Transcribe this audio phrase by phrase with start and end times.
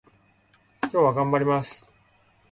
[0.81, 1.85] 今日は頑張ります